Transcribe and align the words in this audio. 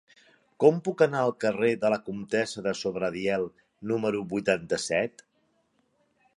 Com 0.61 0.77
puc 0.87 1.03
anar 1.05 1.19
al 1.25 1.33
carrer 1.45 1.69
de 1.83 1.91
la 1.95 1.99
Comtessa 2.07 2.65
de 2.69 2.73
Sobradiel 2.81 3.47
número 3.95 4.25
vuitanta-set? 4.35 5.25